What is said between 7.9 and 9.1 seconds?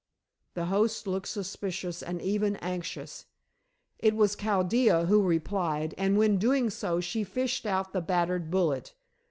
the battered bullet.